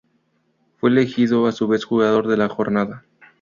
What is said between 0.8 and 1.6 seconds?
elegido a